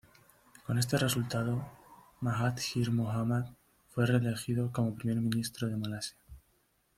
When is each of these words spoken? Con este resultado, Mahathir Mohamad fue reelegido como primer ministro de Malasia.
Con 0.65 0.79
este 0.79 0.97
resultado, 0.97 1.63
Mahathir 2.21 2.91
Mohamad 2.91 3.51
fue 3.91 4.07
reelegido 4.07 4.71
como 4.71 4.95
primer 4.95 5.17
ministro 5.17 5.67
de 5.67 5.77
Malasia. 5.77 6.17